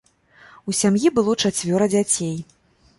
[0.71, 2.37] У сям'і было чацвёра дзяцей.